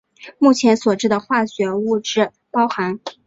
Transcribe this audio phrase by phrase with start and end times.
[0.39, 2.99] 目前所知的化学物质包含。